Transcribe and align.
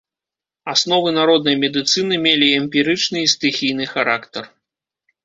Асновы 0.71 1.09
народнай 1.17 1.57
медыцыны 1.63 2.15
мелі 2.23 2.47
эмпірычны 2.61 3.17
і 3.27 3.29
стыхійны 3.35 3.85
характар. 3.93 4.43